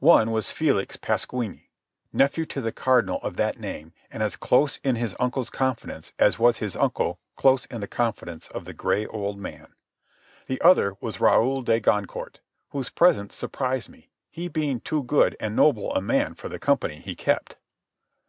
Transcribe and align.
One 0.00 0.32
was 0.32 0.50
Felix 0.50 0.96
Pasquini, 0.96 1.70
nephew 2.12 2.44
to 2.46 2.60
the 2.60 2.72
Cardinal 2.72 3.20
of 3.22 3.36
that 3.36 3.60
name, 3.60 3.92
and 4.10 4.24
as 4.24 4.34
close 4.34 4.78
in 4.78 4.96
his 4.96 5.14
uncle's 5.20 5.50
confidence 5.50 6.12
as 6.18 6.36
was 6.36 6.58
his 6.58 6.74
uncle 6.74 7.20
close 7.36 7.64
in 7.66 7.80
the 7.80 7.86
confidence 7.86 8.48
of 8.48 8.64
the 8.64 8.74
gray 8.74 9.06
old 9.06 9.38
man. 9.38 9.76
The 10.48 10.60
other 10.62 10.96
was 11.00 11.20
Raoul 11.20 11.62
de 11.62 11.78
Goncourt, 11.78 12.40
whose 12.70 12.90
presence 12.90 13.36
surprised 13.36 13.88
me, 13.88 14.08
he 14.32 14.48
being 14.48 14.80
too 14.80 15.04
good 15.04 15.36
and 15.38 15.54
noble 15.54 15.94
a 15.94 16.02
man 16.02 16.34
for 16.34 16.48
the 16.48 16.58
company 16.58 16.96
he 16.98 17.14
kept. 17.14 17.54